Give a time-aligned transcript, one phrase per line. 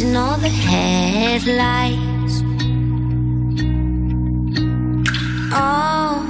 [0.00, 2.42] chasing all the headlights.
[5.52, 6.22] Oh,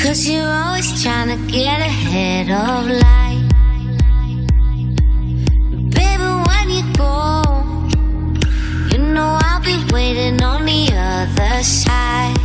[0.00, 3.50] cause you're always trying to get ahead of life.
[5.96, 7.42] Baby, when you go,
[8.90, 12.38] you know I'll be waiting on the other side.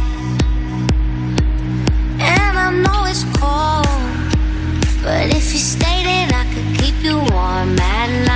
[2.20, 3.86] And I know it's cold,
[5.04, 8.29] but if you stay, then I could keep you warm at night.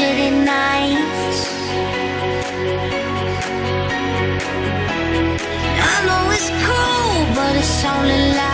[0.00, 1.40] city nights
[5.92, 8.49] I know it's cool, but it's only life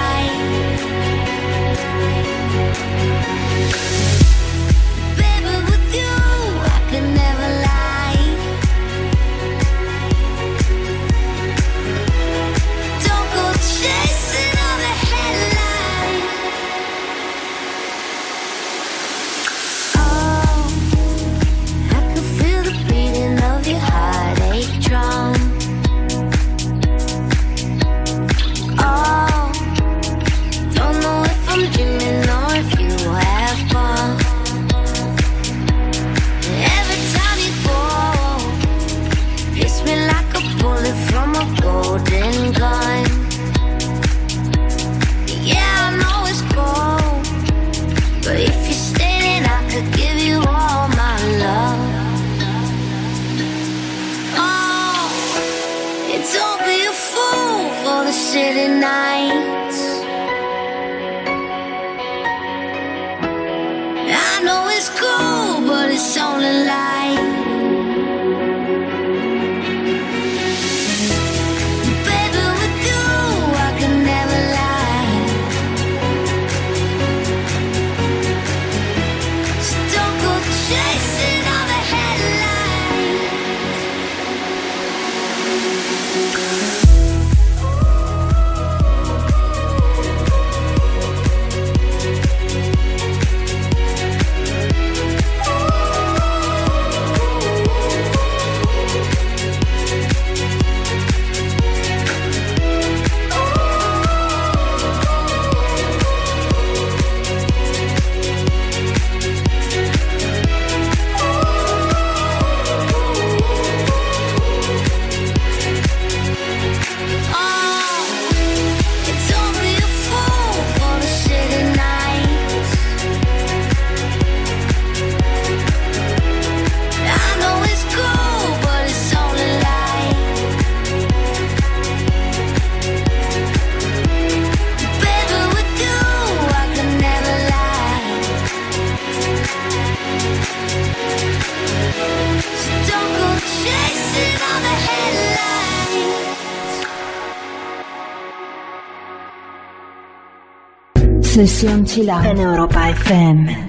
[151.36, 153.65] Sesión Chill Out en Europa FM.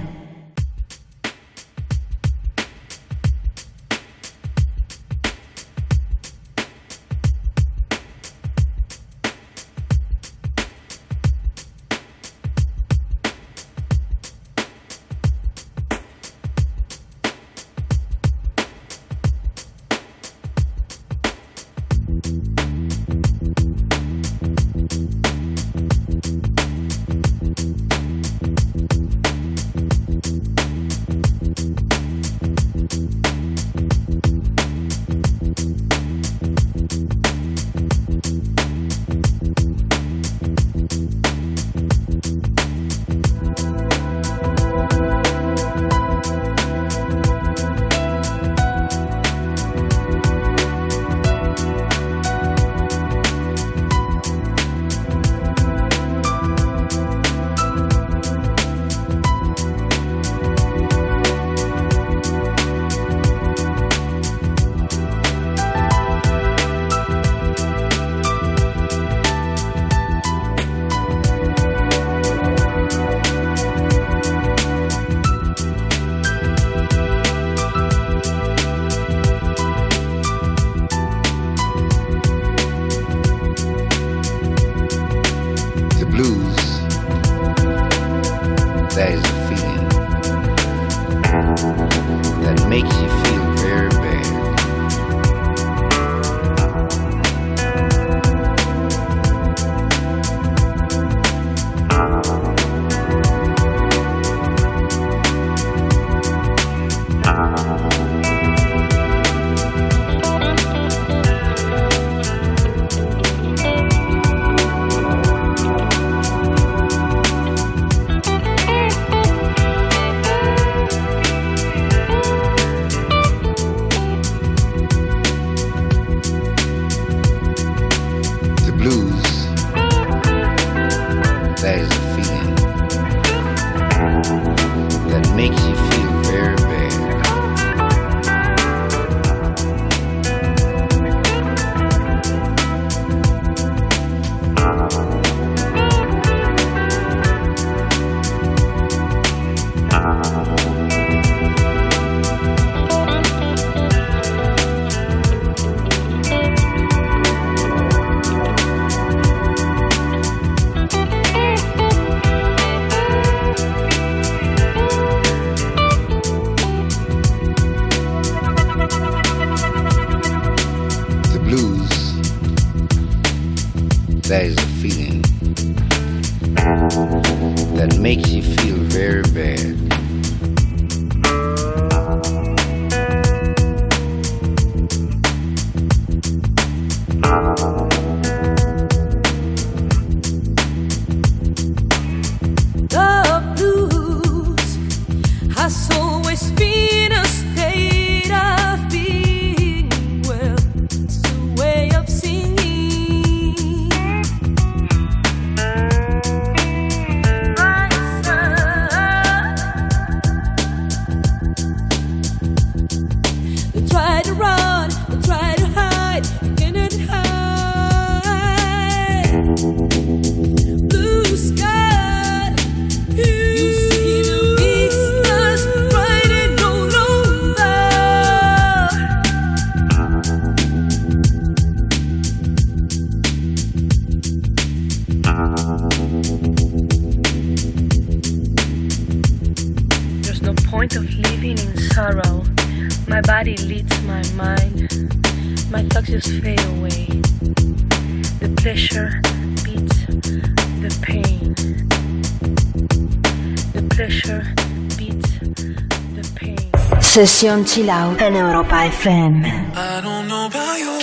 [257.18, 259.44] Sesión Chill Out en Europa FM.
[259.44, 260.96] I don't know about you,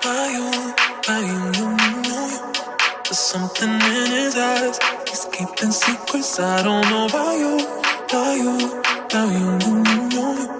[0.00, 0.50] about you,
[0.98, 1.76] about you, you,
[3.04, 4.80] There's something in his eyes.
[5.08, 6.40] He's keeping secrets.
[6.40, 7.58] I don't know about you,
[8.02, 9.58] about you, about you,
[10.10, 10.58] you,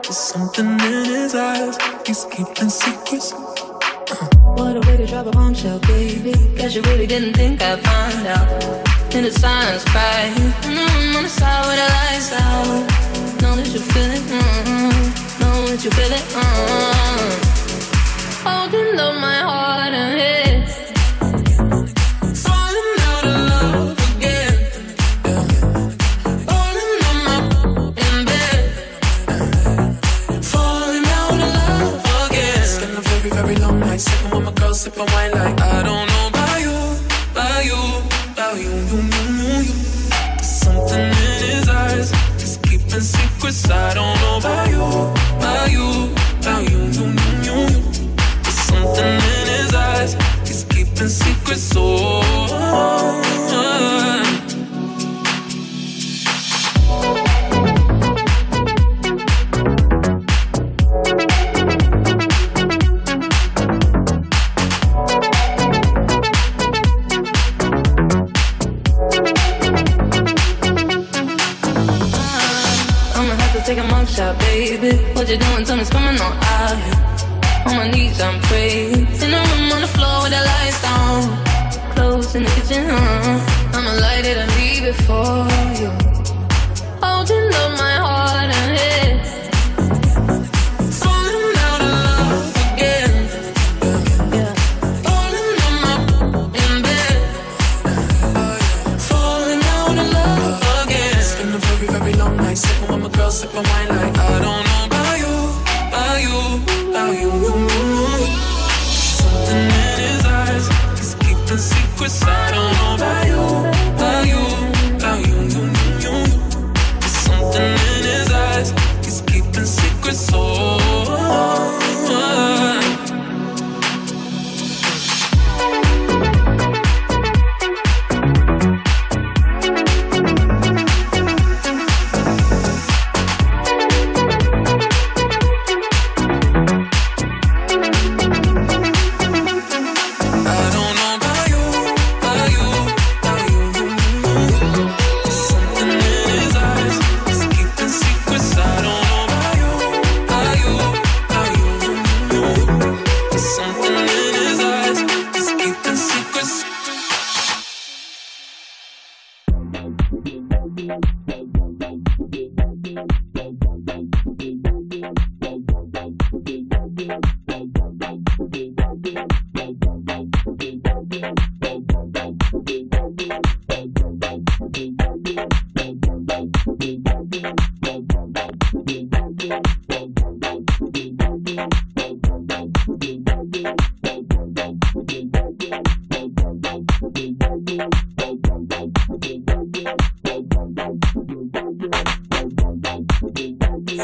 [0.00, 1.76] There's something in his eyes.
[2.06, 3.32] He's keeping secrets.
[3.32, 4.28] Uh.
[4.54, 6.34] What a way to drop a bombshell, baby.
[6.54, 9.12] Guess you really didn't think I'd find out.
[9.12, 10.32] In the silence, cry.
[10.36, 13.42] Mm-hmm, on the side where the lights out.
[13.42, 14.41] Know that you feel it
[15.84, 16.41] you feel it?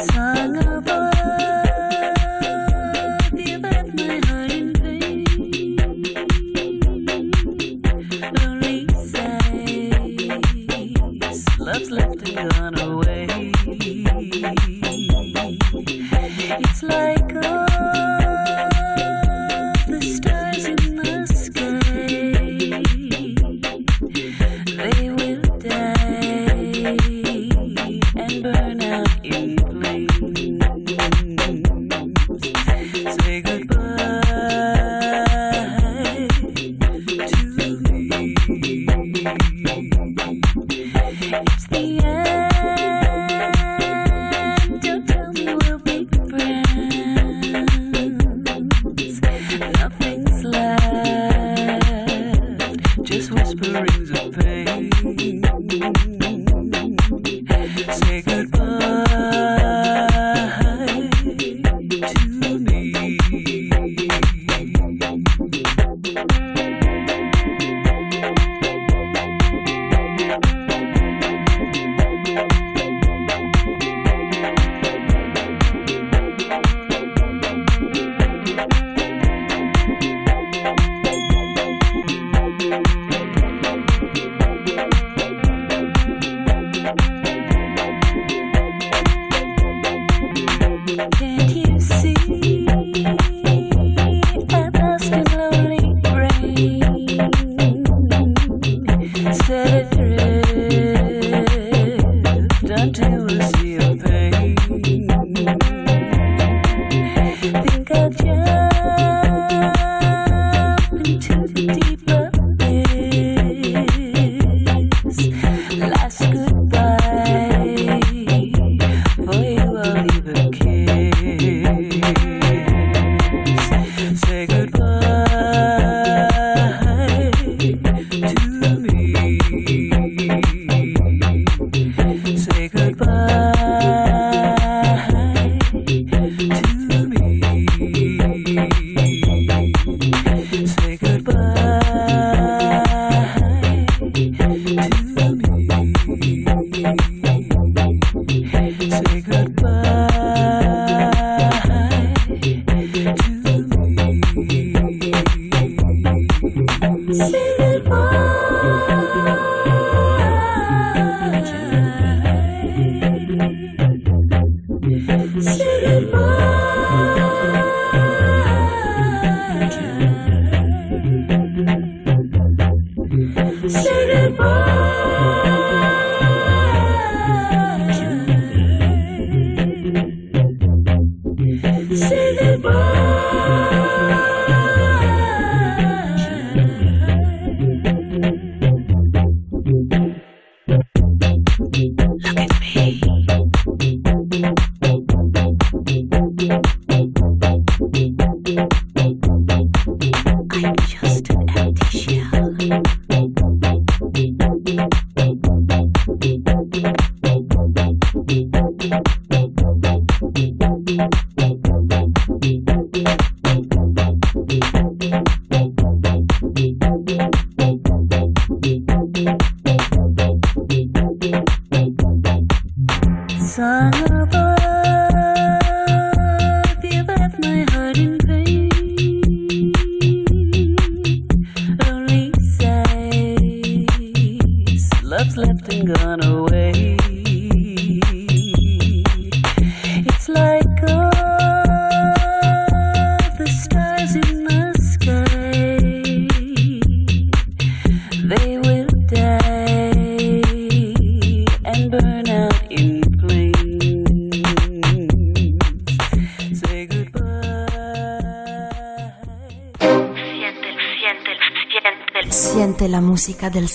[0.07, 0.58] Música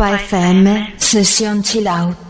[0.00, 2.29] Europa FM, Sesión Chill Out.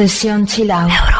[0.00, 1.19] sesión chill out.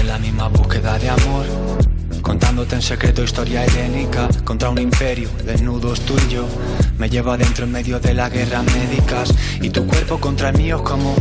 [0.00, 1.46] En la misma búsqueda de amor,
[2.20, 6.44] contándote en secreto historia helénica contra un imperio, desnudos tú y yo.
[6.98, 10.78] Me lleva dentro en medio de las guerras médicas y tu cuerpo contra el mío
[10.78, 11.14] es como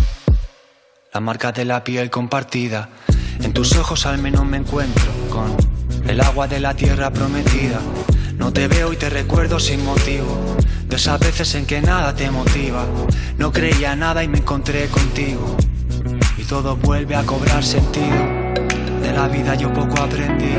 [1.14, 2.90] la marca de la piel compartida.
[3.44, 5.56] En tus ojos al menos me encuentro con
[6.10, 7.80] el agua de la tierra prometida.
[8.36, 10.58] No te veo y te recuerdo sin motivo.
[10.88, 12.86] De esas veces en que nada te motiva.
[13.38, 15.58] No creía nada y me encontré contigo.
[16.38, 18.16] Y todo vuelve a cobrar sentido.
[19.02, 20.56] De la vida yo poco aprendí.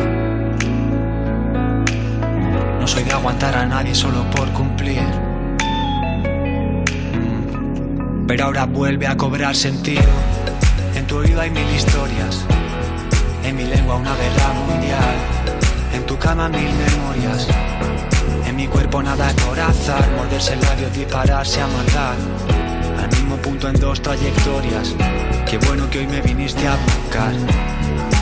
[2.79, 5.03] No soy de aguantar a nadie solo por cumplir.
[8.27, 10.03] Pero ahora vuelve a cobrar sentido.
[10.95, 12.45] En tu oído hay mil historias.
[13.45, 15.17] En mi lengua una guerra mundial.
[15.95, 17.49] En tu cama mil memorias.
[18.59, 22.17] Mi cuerpo nada corazón, morderse el labio, dispararse a matar.
[23.01, 24.97] Al mismo punto en dos trayectorias.
[25.49, 27.35] Qué bueno que hoy me viniste a buscar.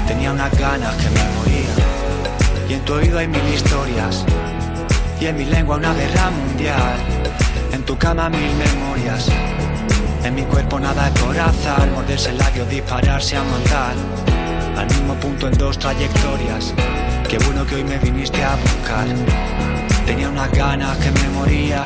[0.07, 2.69] Tenía unas ganas que me moría.
[2.69, 4.27] Y en tu oído hay mil historias.
[5.23, 6.99] Y en mi lengua una guerra mundial.
[7.73, 9.31] En tu cama mil memorias.
[10.23, 13.95] En mi cuerpo nada corazón, morderse el labio, dispararse a matar.
[14.77, 16.75] Al mismo punto en dos trayectorias.
[17.27, 19.07] Qué bueno que hoy me viniste a buscar.
[20.07, 21.85] Tenía unas ganas que me moría.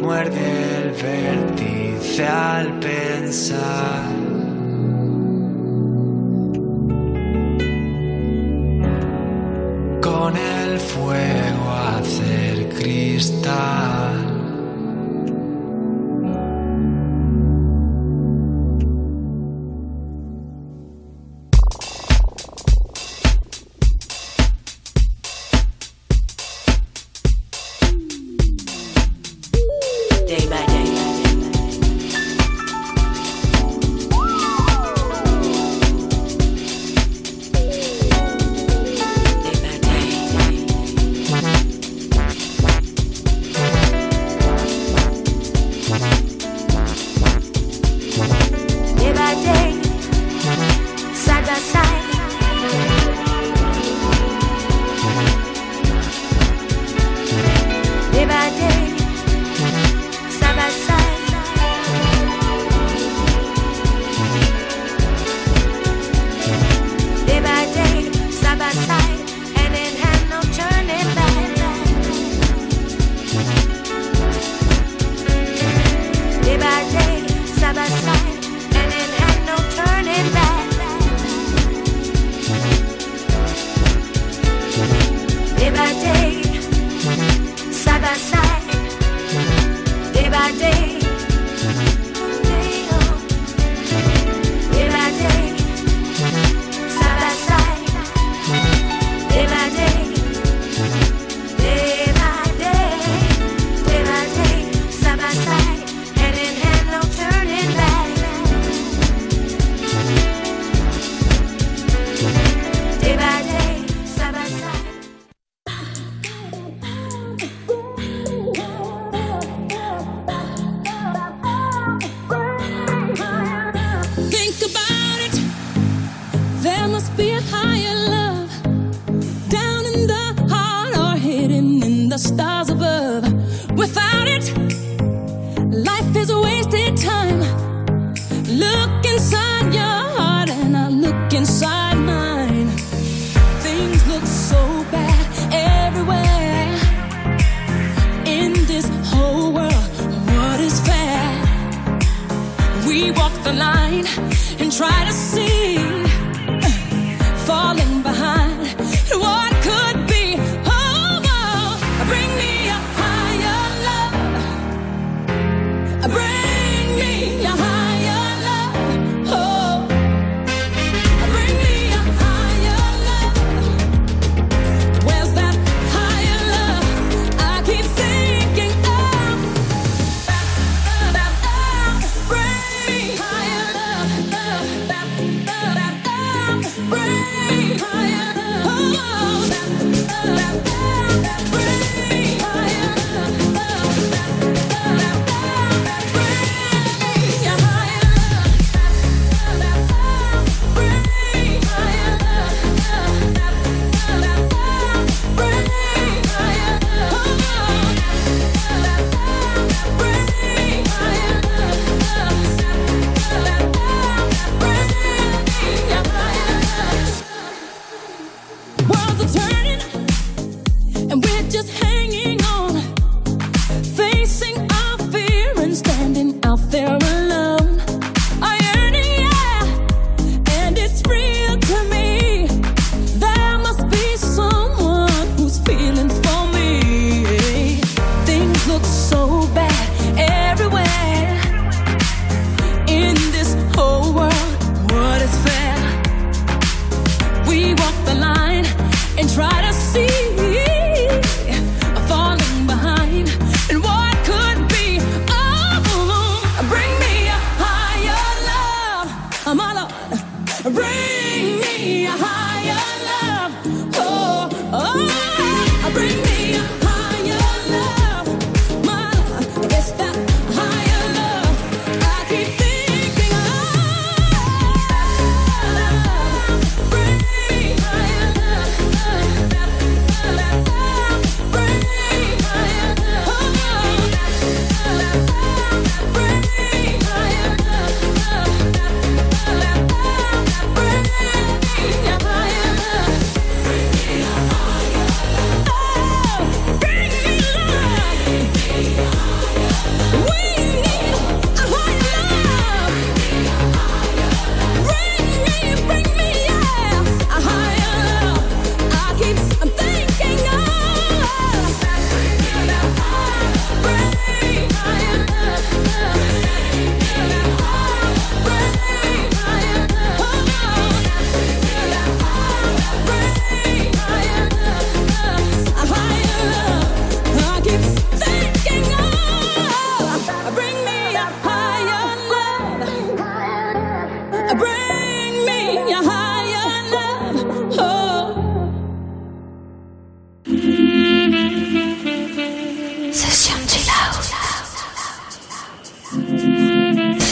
[0.00, 4.02] Muerde el vértice al pensar.
[10.02, 14.25] Con el fuego hacer cristal.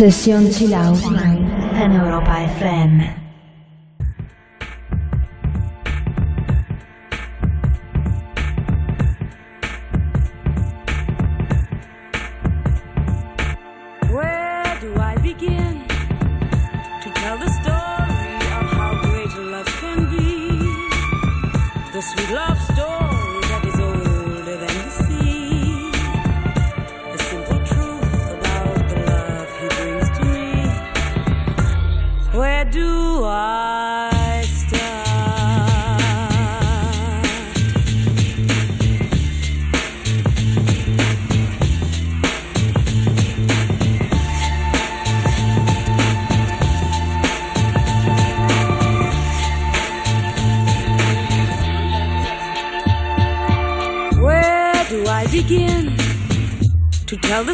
[0.05, 1.01] Sesión Chill Out
[1.81, 3.24] en Europa FM.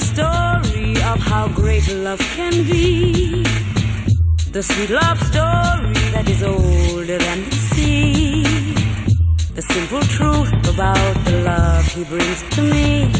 [0.00, 3.42] the story of how great love can be.
[4.52, 8.42] The sweet love story that is older than the sea.
[9.54, 13.19] The simple truth about the love he brings to me.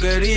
[0.00, 0.35] Goodie.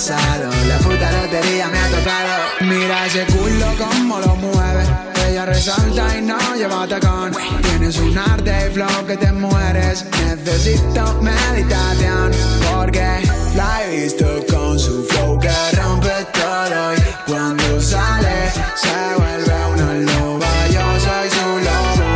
[0.00, 0.50] pasado.
[0.66, 2.32] La puta lotería me ha tocado.
[2.60, 4.84] Mira ese culo como lo mueve.
[5.28, 7.32] Ella resalta y no lleva tacón.
[7.62, 10.06] Tienes un arte y flow que te mueres.
[10.24, 12.32] Necesito meditación.
[12.72, 13.08] Porque
[13.54, 16.94] la he visto con su flow que rompe todo.
[16.94, 18.50] Y cuando sale,
[18.82, 20.52] se vuelve una loba.
[20.76, 22.10] Yo soy su lobo.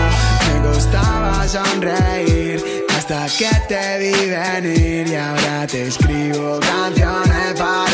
[0.47, 2.65] Me gustaba sonreír
[2.97, 7.94] hasta que te vi venir y ahora te escribo canciones para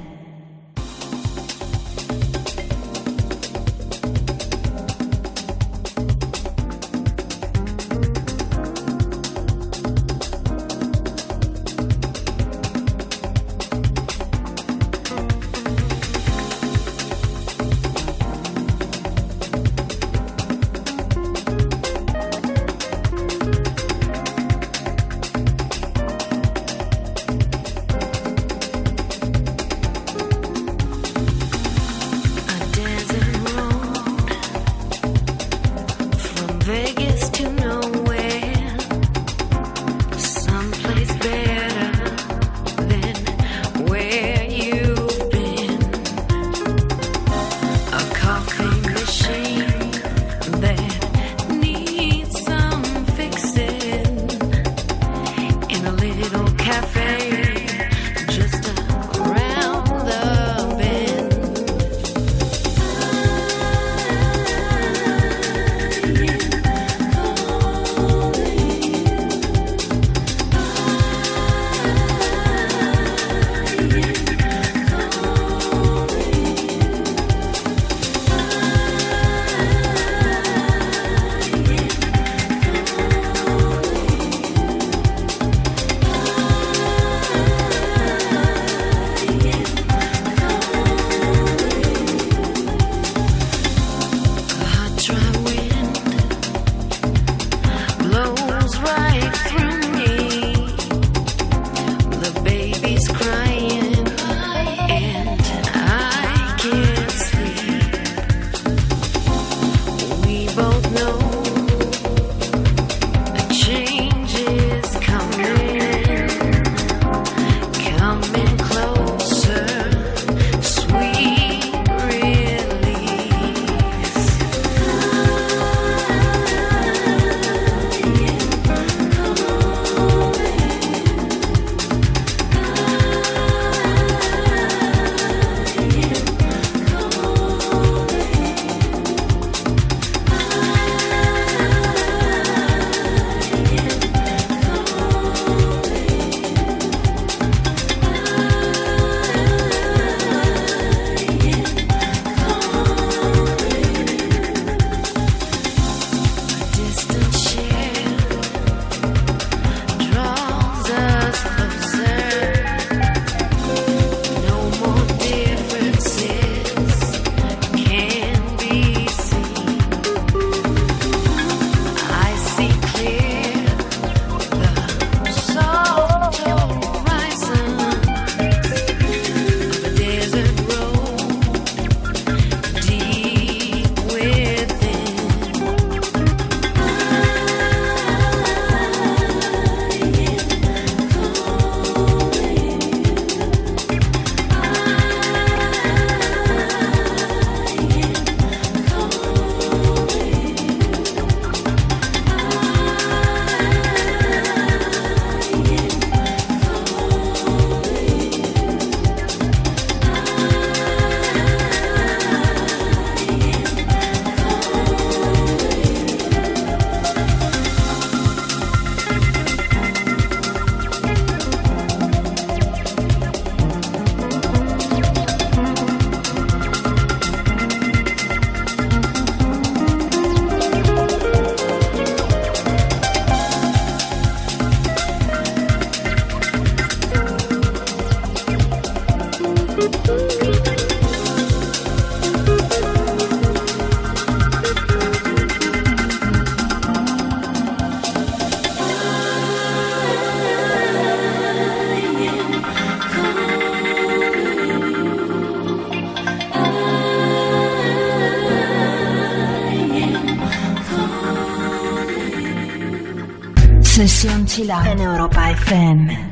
[264.61, 266.30] Chill Out en Europa FM.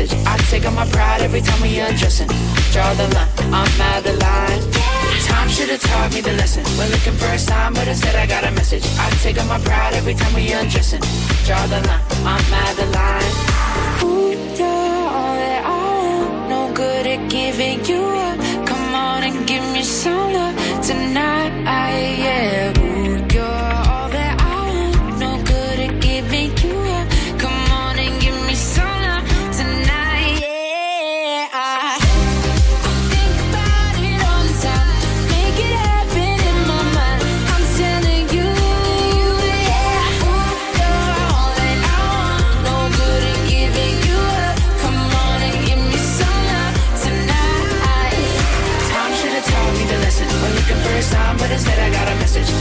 [0.00, 0.26] Message.
[0.26, 2.28] I take on my pride every time we undressing.
[2.72, 4.60] Draw the line, I'm mad the line.
[5.26, 6.64] Time should have taught me the lesson.
[6.78, 8.84] We're looking for a sign, but instead I got a message.
[8.98, 11.02] I take on my pride every time we undressing.
[11.46, 13.32] Draw the line, I'm mad the line.
[14.04, 16.48] Ooh, you're all that I am.
[16.48, 18.38] No good at giving you up.
[18.66, 21.52] Come on and give me some love tonight.
[22.24, 22.72] Yeah.
[22.78, 22.79] Ooh, you're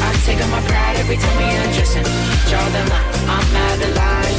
[0.07, 2.07] I take on my pride every time we undressing.
[2.49, 4.35] Draw the line, I'm mad the line.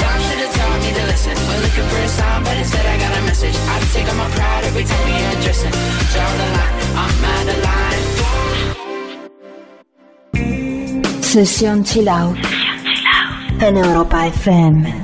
[0.00, 1.34] Time should have taught me the lesson.
[1.48, 3.56] We're looking for a sign, but instead I got a message.
[3.72, 5.74] I take on my pride every time we undressing.
[6.12, 8.04] Draw the line, I'm mad the line.
[11.22, 12.36] Sesión Chill Out
[13.60, 15.03] en Europa FM.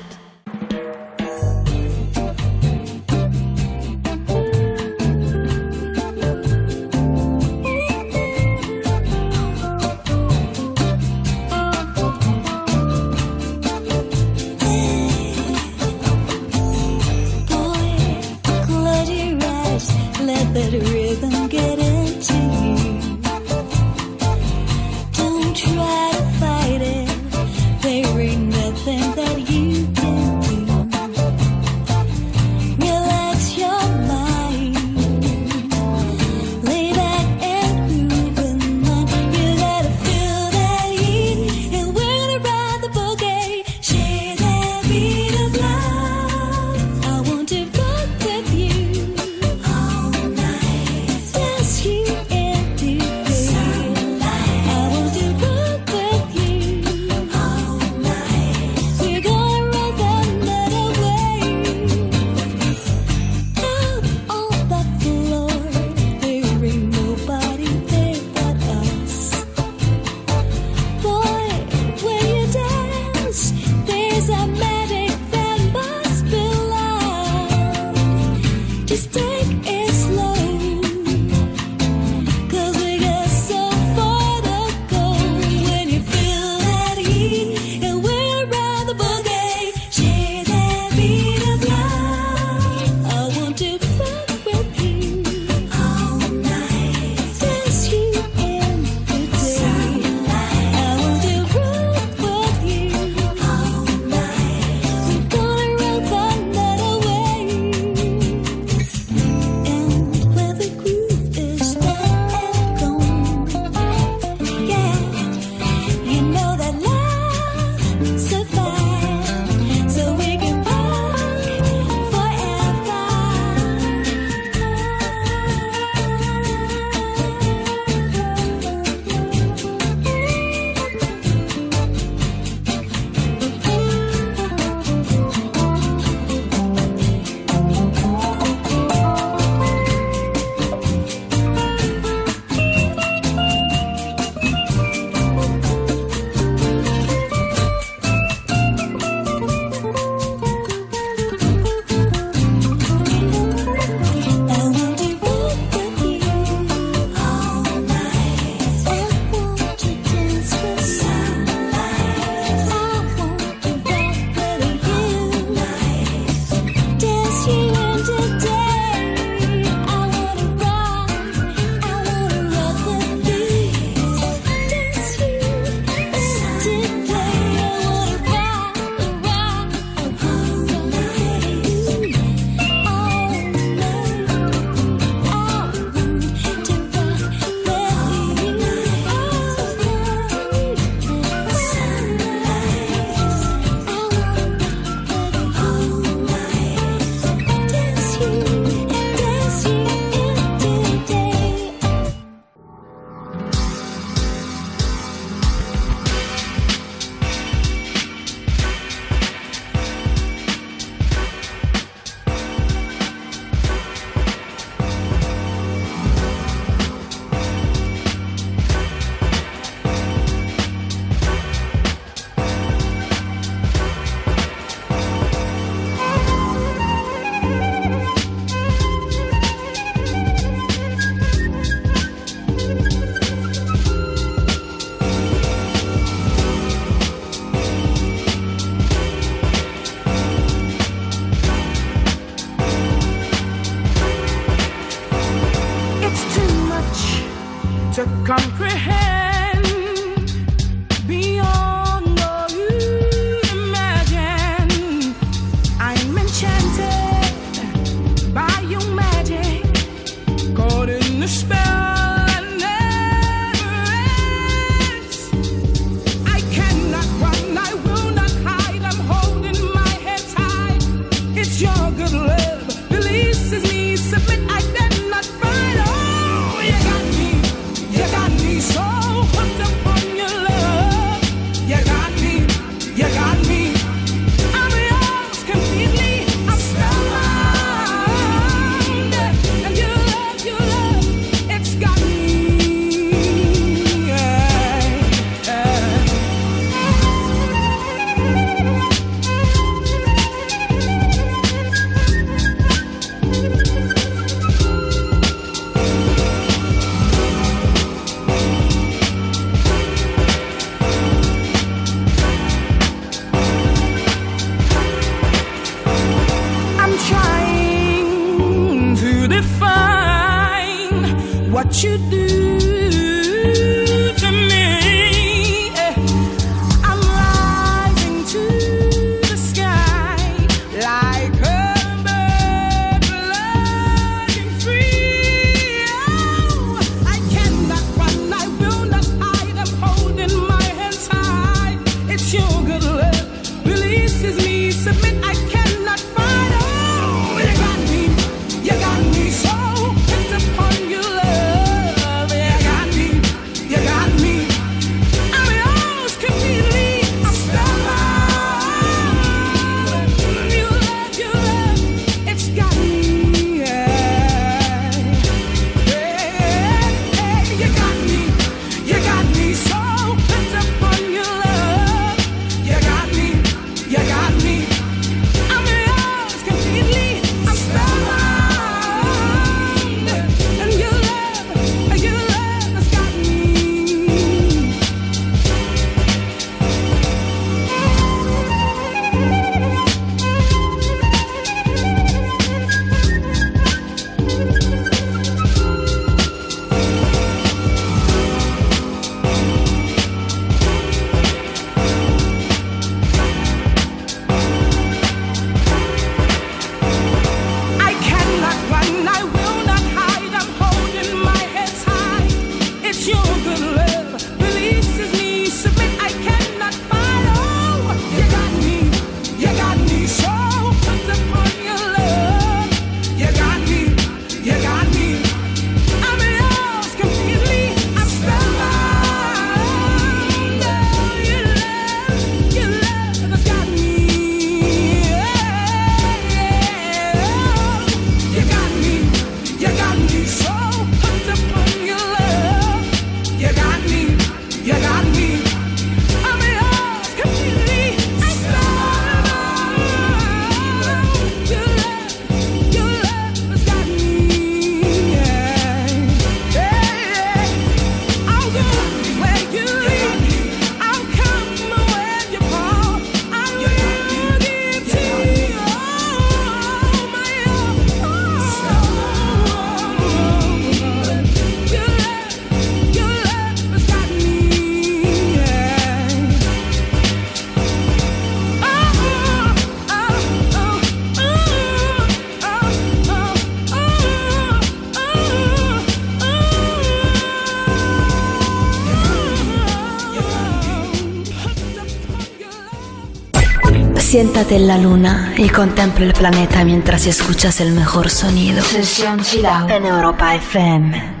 [494.11, 498.61] Siéntate en la luna y contempla el planeta mientras escuchas el mejor sonido.
[498.61, 501.20] Sesión Chilao en Europa FM.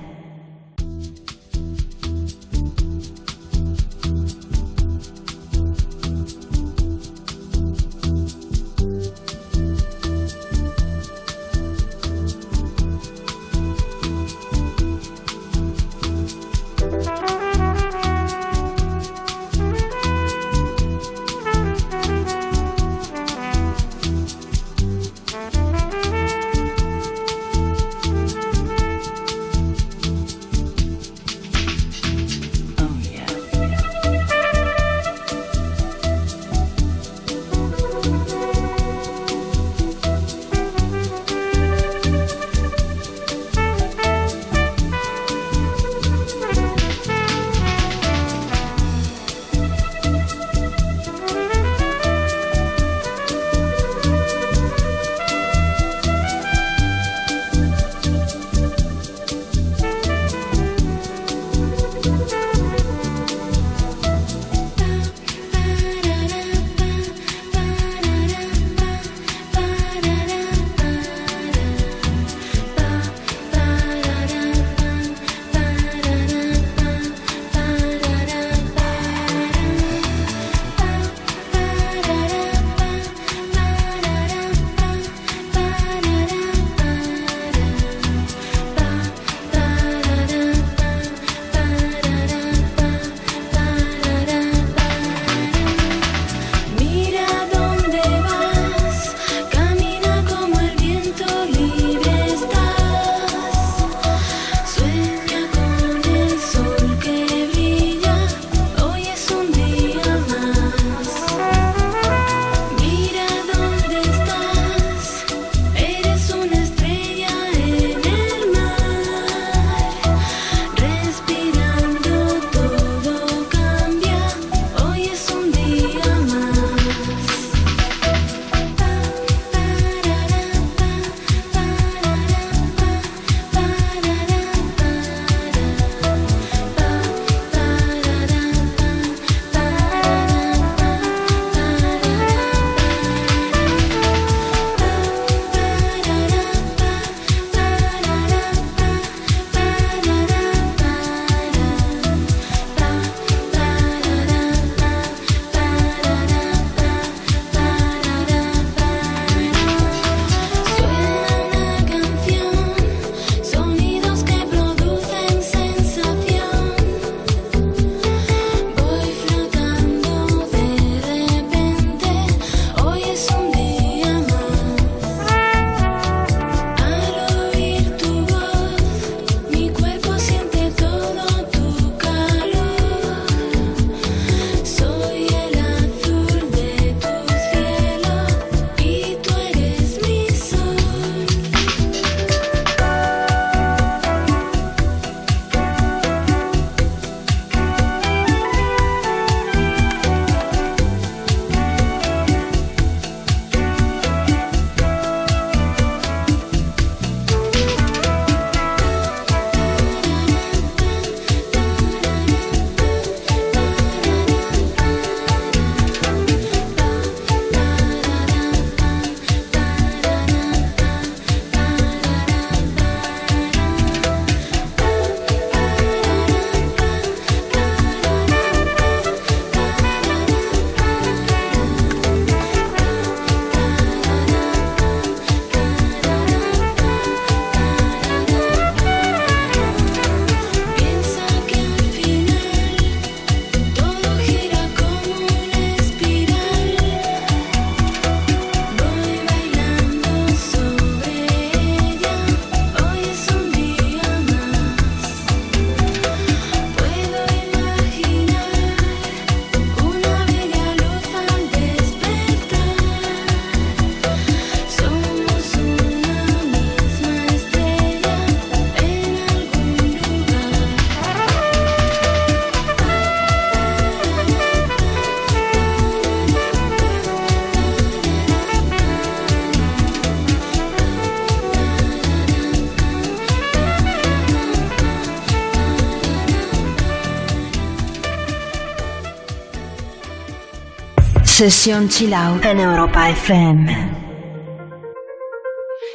[291.89, 293.65] Chill Out Europa FM.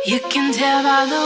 [0.05, 1.26] You can tell by the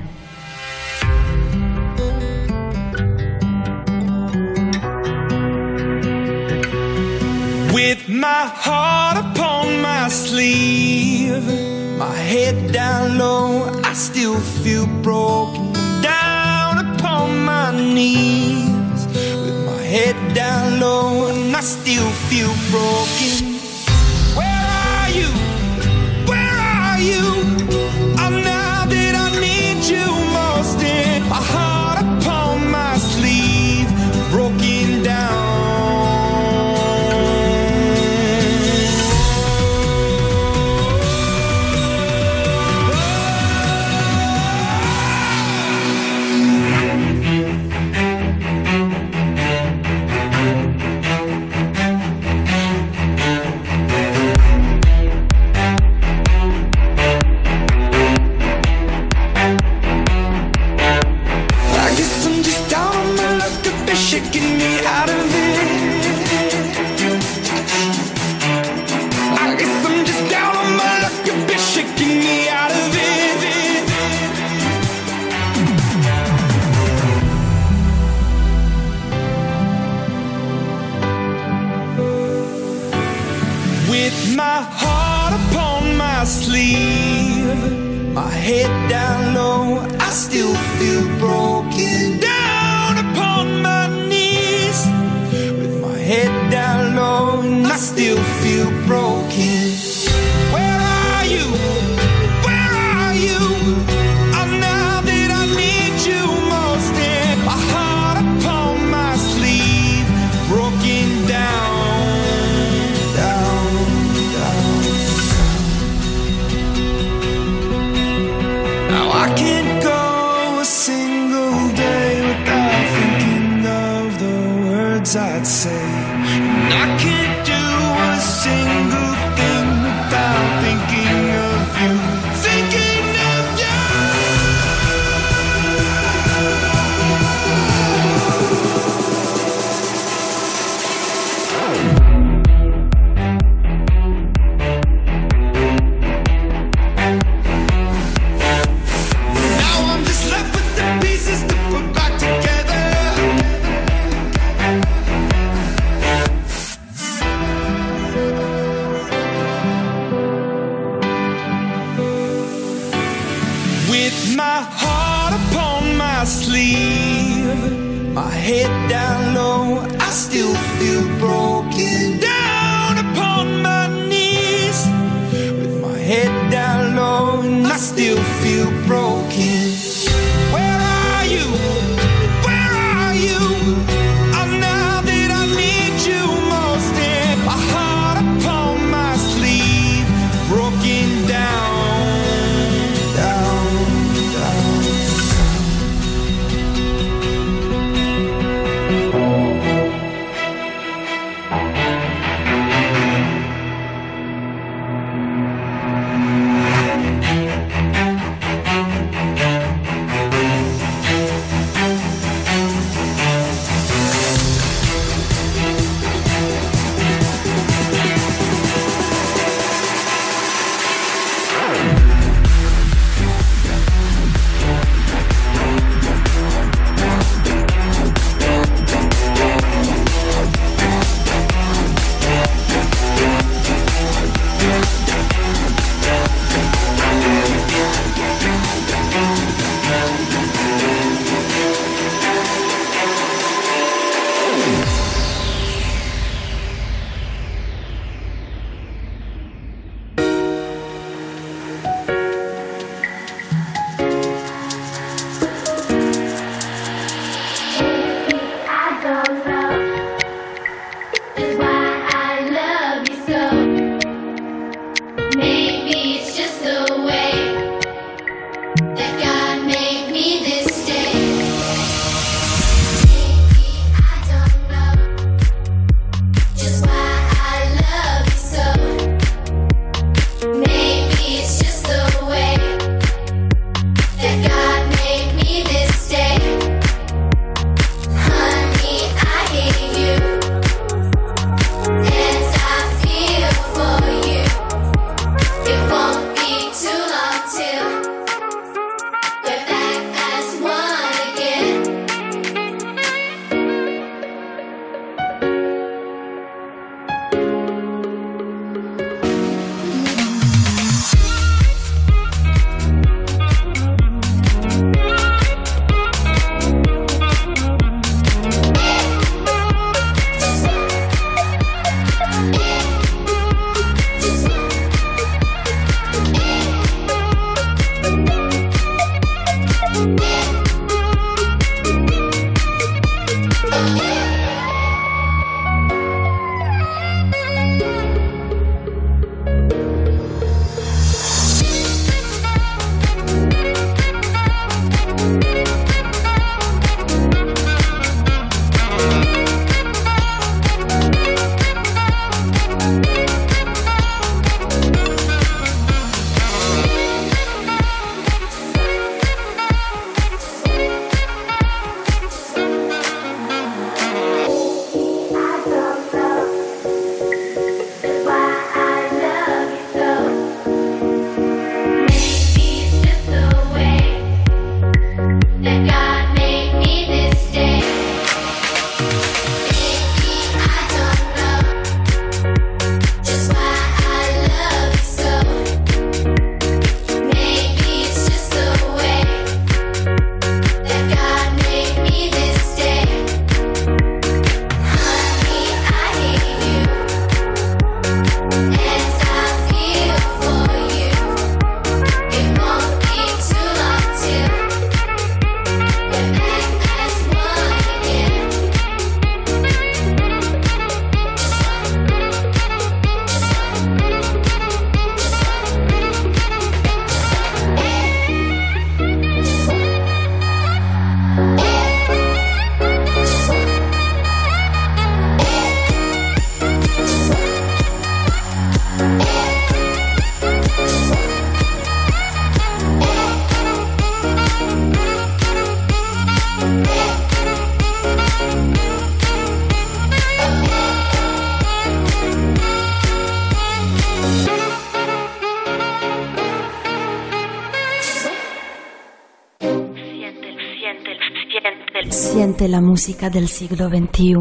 [452.67, 454.35] La música del siglo XXI.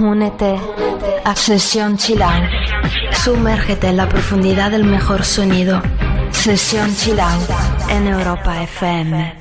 [0.00, 0.60] Únete
[1.24, 2.44] a Sesión Chilang.
[3.12, 5.82] Sumérgete en la profundidad del mejor sonido.
[6.30, 7.40] Sesión Chilang
[7.90, 9.39] en Europa FM.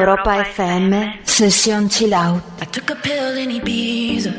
[0.00, 2.42] Europa FM, Sesión Chill Out.
[2.58, 4.32] I took a pill in Ibiza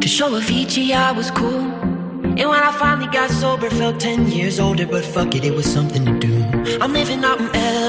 [0.00, 1.70] to show Avicii I was cool.
[2.24, 5.72] And when I finally got sober, felt 10 years older, but fuck it, it was
[5.72, 6.34] something to do.
[6.80, 7.46] I'm living out in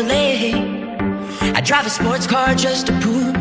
[0.08, 1.52] LA.
[1.58, 3.41] I drive a sports car just to prove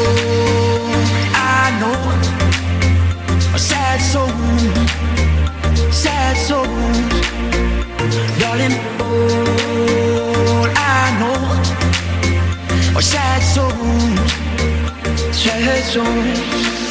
[13.01, 13.67] 下错，
[15.33, 15.49] 却
[15.91, 16.90] 错。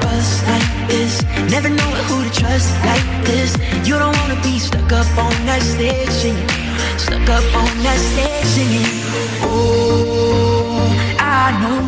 [0.00, 3.56] bus like this, never know who to trust like this.
[3.86, 6.48] You don't wanna be stuck up on that stage singing,
[6.98, 8.88] stuck up on that stage singing.
[9.42, 11.82] Oh, I know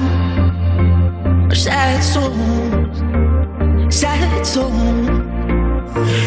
[1.54, 2.98] sad souls,
[3.94, 5.06] sad souls,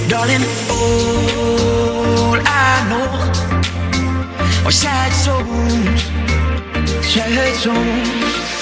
[0.09, 0.45] darling.
[0.71, 3.09] All I know
[4.65, 6.01] are sad souls,
[7.05, 8.58] sad souls.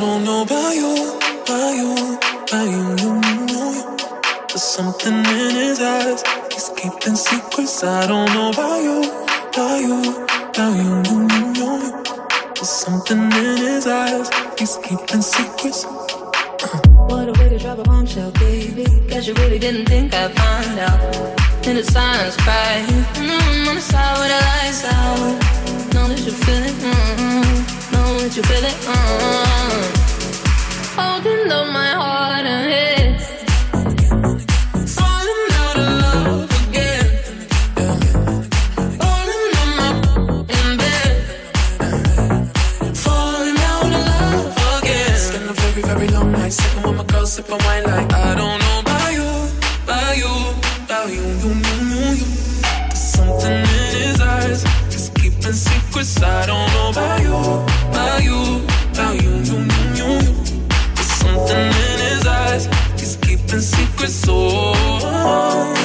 [0.00, 0.94] Don't know about you,
[1.42, 1.92] about you,
[2.48, 3.96] about you, you, you, you.
[4.48, 6.22] There's something in his eyes.
[6.50, 7.84] He's keeping secrets.
[7.84, 8.98] I don't know about you,
[9.52, 10.00] about you,
[10.48, 12.02] about you, you, you, you.
[12.54, 14.30] There's something in his eyes.
[14.58, 15.84] He's keeping secrets.
[15.84, 18.86] What a way to drop a bombshell, baby.
[19.08, 21.66] Guess you really didn't think I'd find out.
[21.66, 22.86] In the silence, cry.
[23.16, 25.92] Mm, on the side with the lights out.
[25.92, 26.74] Know that you feel it.
[26.80, 27.79] Mm, know
[28.18, 28.76] that you feel it.
[28.86, 29.90] Mm.
[30.96, 33.20] Holding up my heart and head.
[34.88, 36.20] Falling out of
[55.50, 56.22] keeping secrets.
[56.22, 57.34] I don't know about you,
[57.90, 60.34] about you, about you, you, you, you, you.
[60.94, 62.66] There's something in his eyes,
[62.98, 64.24] he's keeping secrets.
[64.28, 65.79] Oh.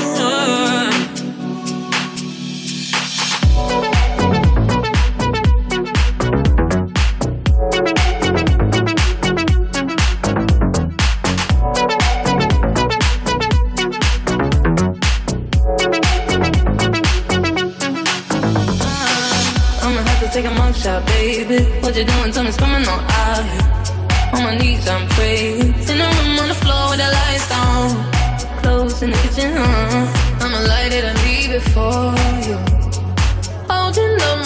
[21.48, 21.64] Baby.
[21.82, 22.32] What you doing?
[22.32, 24.34] Tell me, it's on out.
[24.34, 25.62] On my knees, I'm praying.
[25.62, 28.62] In the room on the floor with the lights down.
[28.62, 30.42] Clothes in the kitchen, uh.
[30.42, 32.14] I'ma light it and leave it for
[32.48, 32.58] you.
[33.70, 34.45] Holding up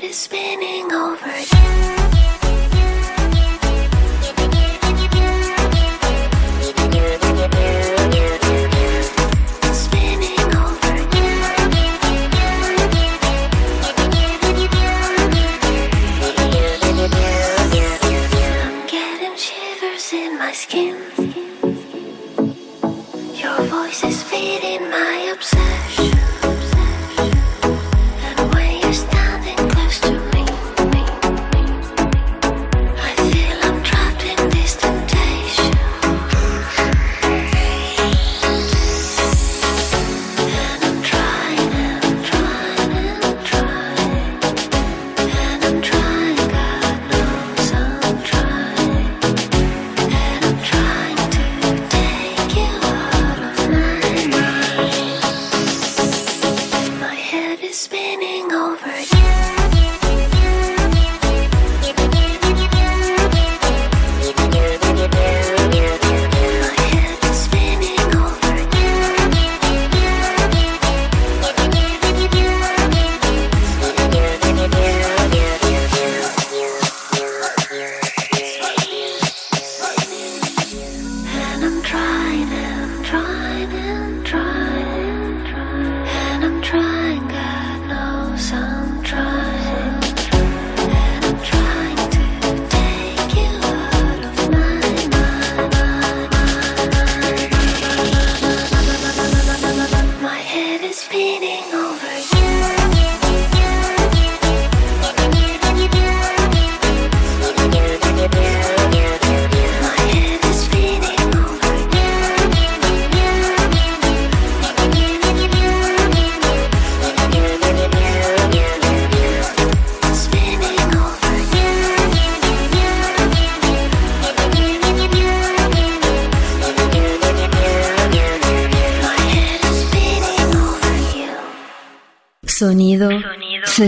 [0.00, 1.99] head is spinning over Spinning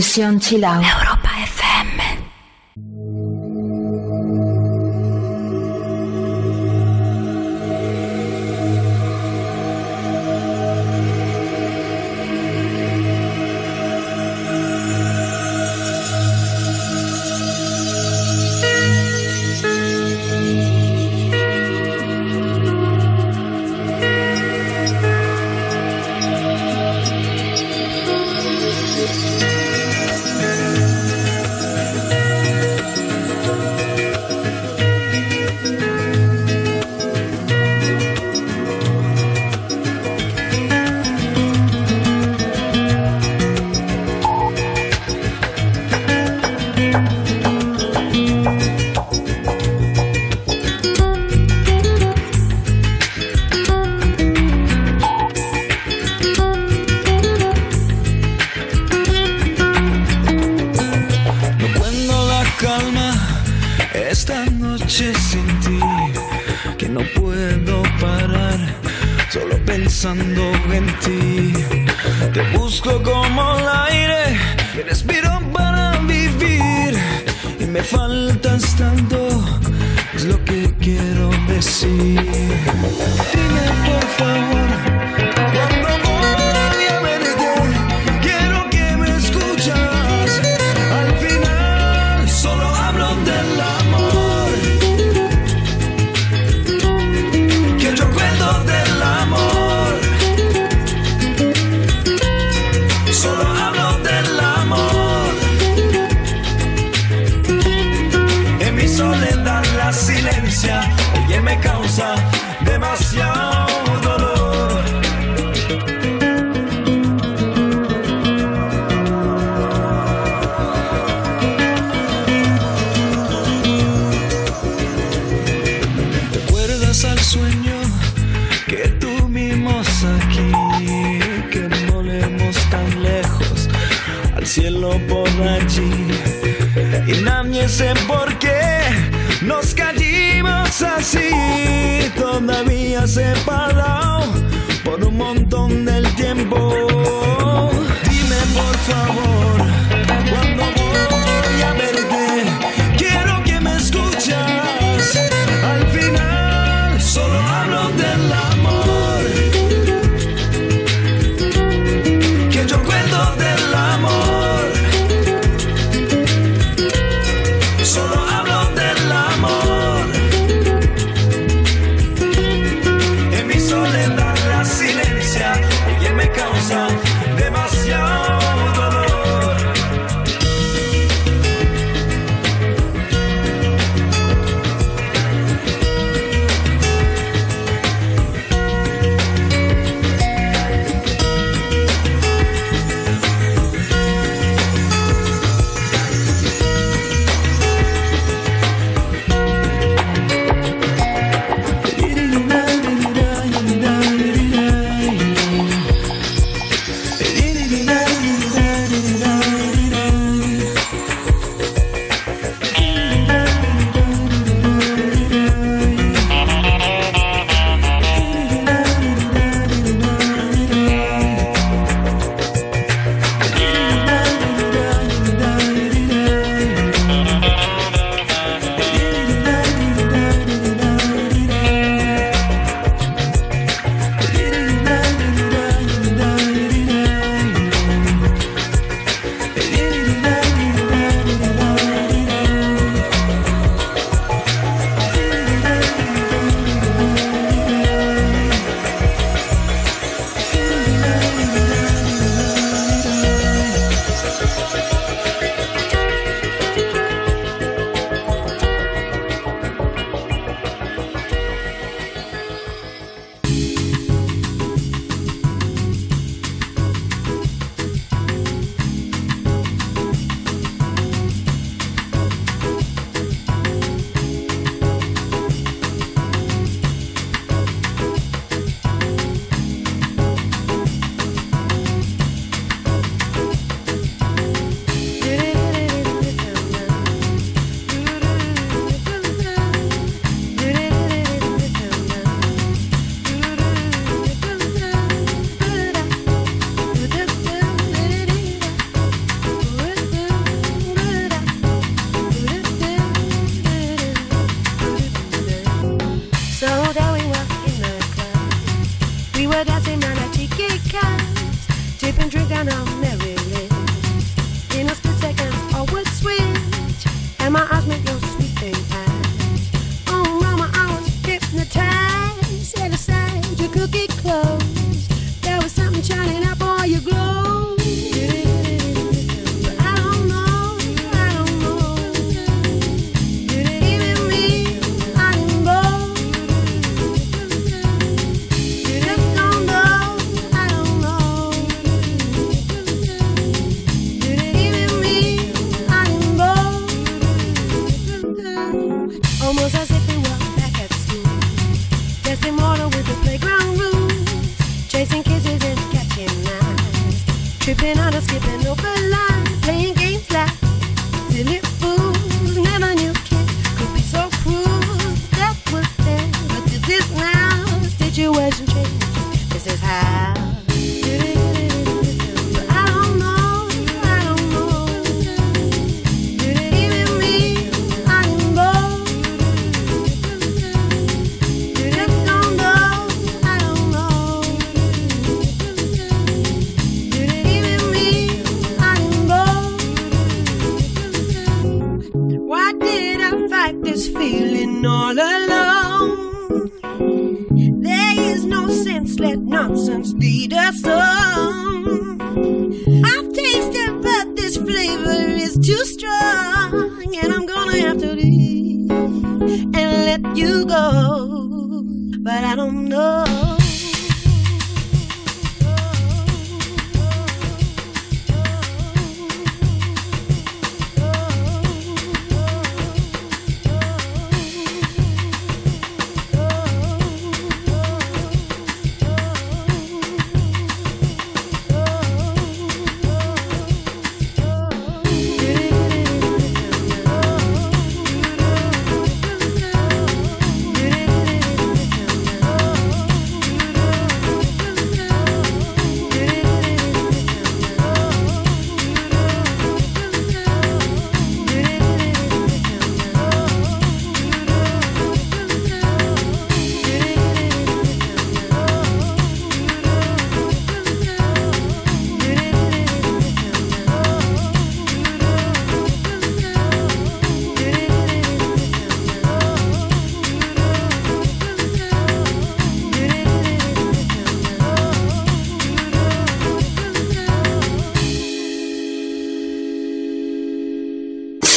[0.02, 0.82] Sesión Chilau.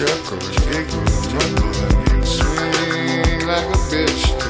[0.00, 1.06] chuckle and giggle
[2.24, 4.49] swing like a bitch.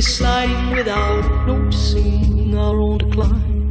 [0.00, 3.70] we sliding without noticing our own decline.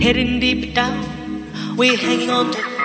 [0.00, 1.04] Heading deep down,
[1.76, 2.75] we're hanging on to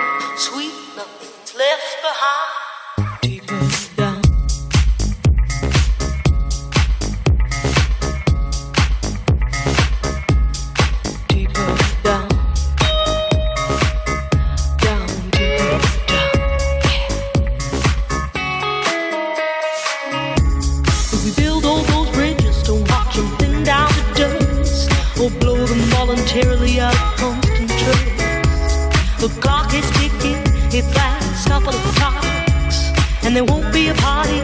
[25.22, 28.74] or blow them voluntarily out of constant choice.
[29.20, 30.42] The clock is ticking,
[30.74, 32.90] it lasts couple of clocks,
[33.22, 34.40] and there won't be a party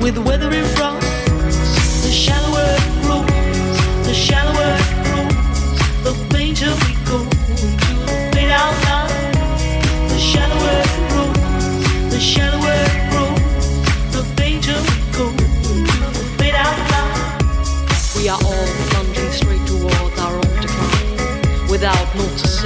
[0.00, 1.00] with weather and.
[2.04, 4.97] The shallower it grows, the shallower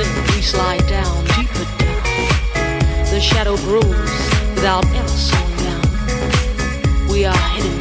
[0.02, 2.02] slip, we slide down, deeper down.
[3.10, 3.84] The shadow grows
[4.54, 7.08] without ever slowing down.
[7.08, 7.71] We are headed.